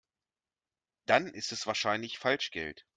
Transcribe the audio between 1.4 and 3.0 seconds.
es wahrscheinlich Falschgeld.